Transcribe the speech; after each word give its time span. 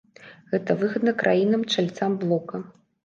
Гэта 0.53 0.75
выгадна 0.79 1.13
краінам-чальцам 1.25 2.11
блока. 2.25 2.65